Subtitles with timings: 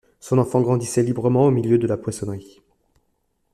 [0.19, 2.63] Son enfant grandissait librement au milieu de la poissonnerie.